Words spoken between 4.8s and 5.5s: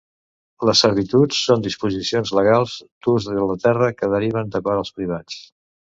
privats.